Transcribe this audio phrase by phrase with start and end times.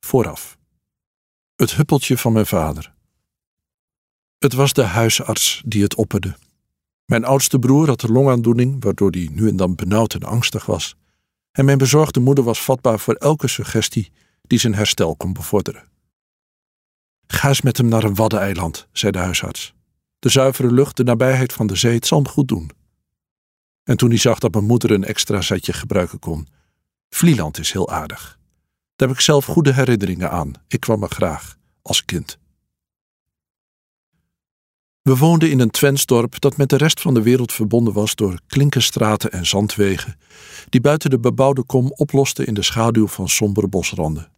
[0.00, 0.58] Vooraf.
[1.56, 2.94] Het huppeltje van mijn vader.
[4.38, 6.36] Het was de huisarts die het opperde.
[7.04, 10.96] Mijn oudste broer had een longaandoening, waardoor hij nu en dan benauwd en angstig was.
[11.52, 15.88] En mijn bezorgde moeder was vatbaar voor elke suggestie die zijn herstel kon bevorderen.
[17.26, 19.74] Ga eens met hem naar een waddeneiland, zei de huisarts.
[20.18, 22.70] De zuivere lucht, de nabijheid van de zee, het zal hem goed doen.
[23.82, 26.48] En toen hij zag dat mijn moeder een extra zetje gebruiken kon.
[27.08, 28.38] Vlieland is heel aardig.
[29.00, 30.52] Daar heb ik zelf goede herinneringen aan.
[30.68, 32.38] Ik kwam er graag, als kind.
[35.02, 38.40] We woonden in een Twentsdorp dat met de rest van de wereld verbonden was door
[38.46, 40.16] klinkerstraten en zandwegen,
[40.68, 44.30] die buiten de bebouwde kom oplosten in de schaduw van sombere bosranden.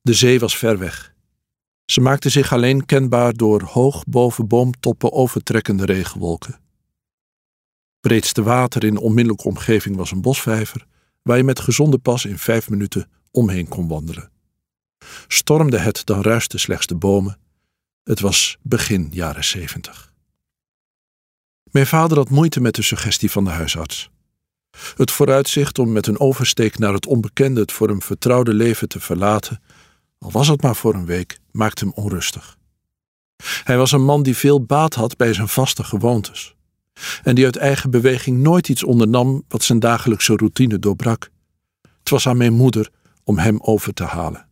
[0.00, 1.14] De zee was ver weg.
[1.84, 6.60] Ze maakte zich alleen kenbaar door hoog boven boomtoppen overtrekkende regenwolken.
[8.00, 10.86] Breedste water in de onmiddellijke omgeving was een bosvijver,
[11.22, 14.30] waar je met gezonde pas in vijf minuten omheen kon wandelen.
[15.28, 17.38] Stormde het, dan ruisten slechts de bomen.
[18.04, 20.12] Het was begin jaren zeventig.
[21.70, 24.10] Mijn vader had moeite met de suggestie van de huisarts.
[24.96, 29.00] Het vooruitzicht om met een oversteek naar het onbekende het voor hem vertrouwde leven te
[29.00, 29.62] verlaten,
[30.18, 32.56] al was het maar voor een week, maakte hem onrustig.
[33.64, 36.54] Hij was een man die veel baat had bij zijn vaste gewoontes
[37.22, 41.30] en die uit eigen beweging nooit iets ondernam wat zijn dagelijkse routine doorbrak.
[41.98, 42.90] Het was aan mijn moeder
[43.24, 44.46] om hem over te halen.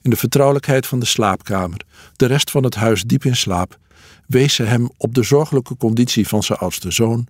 [0.00, 1.84] In de vertrouwelijkheid van de slaapkamer,
[2.16, 3.78] de rest van het huis diep in slaap,
[4.26, 7.26] wees ze hem op de zorgelijke conditie van zijn oudste zoon,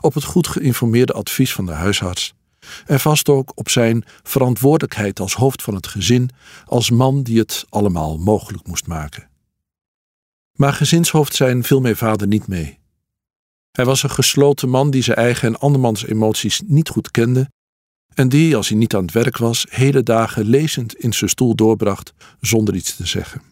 [0.00, 2.34] op het goed geïnformeerde advies van de huisarts
[2.86, 6.30] en vast ook op zijn verantwoordelijkheid als hoofd van het gezin,
[6.64, 9.28] als man die het allemaal mogelijk moest maken.
[10.52, 12.78] Maar gezinshoofd zijn viel mijn vader niet mee.
[13.76, 17.50] Hij was een gesloten man die zijn eigen en andermans emoties niet goed kende
[18.14, 21.54] en die, als hij niet aan het werk was, hele dagen lezend in zijn stoel
[21.54, 23.42] doorbracht zonder iets te zeggen.